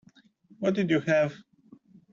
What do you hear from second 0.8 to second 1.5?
you have?